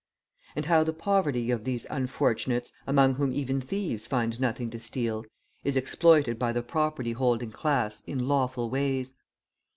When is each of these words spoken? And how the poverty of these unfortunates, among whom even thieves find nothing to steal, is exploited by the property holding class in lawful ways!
And 0.55 0.65
how 0.65 0.83
the 0.83 0.93
poverty 0.95 1.51
of 1.51 1.63
these 1.63 1.85
unfortunates, 1.91 2.71
among 2.87 3.13
whom 3.13 3.31
even 3.33 3.61
thieves 3.61 4.07
find 4.07 4.39
nothing 4.41 4.71
to 4.71 4.79
steal, 4.79 5.27
is 5.63 5.77
exploited 5.77 6.39
by 6.39 6.51
the 6.53 6.63
property 6.63 7.11
holding 7.11 7.51
class 7.51 8.01
in 8.07 8.27
lawful 8.27 8.67
ways! 8.71 9.13